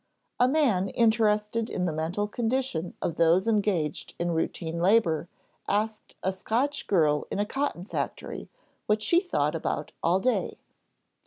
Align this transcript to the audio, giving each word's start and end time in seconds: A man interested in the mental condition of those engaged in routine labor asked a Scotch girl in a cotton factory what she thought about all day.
A 0.39 0.47
man 0.47 0.89
interested 0.89 1.69
in 1.69 1.85
the 1.85 1.93
mental 1.93 2.27
condition 2.27 2.95
of 3.03 3.17
those 3.17 3.47
engaged 3.47 4.15
in 4.17 4.31
routine 4.31 4.79
labor 4.79 5.29
asked 5.69 6.15
a 6.23 6.33
Scotch 6.33 6.87
girl 6.87 7.27
in 7.29 7.37
a 7.37 7.45
cotton 7.45 7.85
factory 7.85 8.49
what 8.87 9.03
she 9.03 9.19
thought 9.19 9.53
about 9.53 9.91
all 10.01 10.19
day. 10.19 10.57